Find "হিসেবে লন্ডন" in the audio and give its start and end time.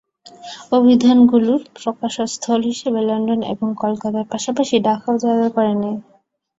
2.69-3.39